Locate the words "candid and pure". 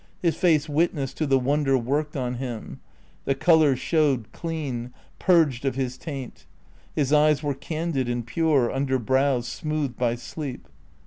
7.53-8.71